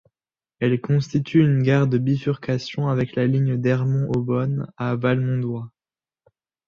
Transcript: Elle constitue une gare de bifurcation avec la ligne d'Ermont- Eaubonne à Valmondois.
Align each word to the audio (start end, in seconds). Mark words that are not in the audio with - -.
Elle 0.59 0.81
constitue 0.81 1.41
une 1.41 1.61
gare 1.61 1.85
de 1.85 1.99
bifurcation 1.99 2.87
avec 2.89 3.15
la 3.15 3.27
ligne 3.27 3.55
d'Ermont- 3.61 4.07
Eaubonne 4.15 4.65
à 4.75 4.95
Valmondois. 4.95 5.69